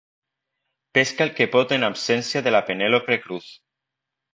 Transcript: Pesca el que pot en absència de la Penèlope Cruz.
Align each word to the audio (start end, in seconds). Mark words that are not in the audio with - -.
Pesca 0.99 1.27
el 1.27 1.33
que 1.41 1.47
pot 1.57 1.75
en 1.79 1.87
absència 1.91 2.45
de 2.49 2.59
la 2.59 2.67
Penèlope 2.73 3.23
Cruz. 3.27 3.57